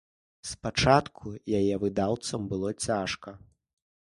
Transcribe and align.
Спачатку 0.51 1.33
яе 1.59 1.75
выдаўцам 1.83 2.49
было 2.55 2.69
цяжка. 2.89 3.29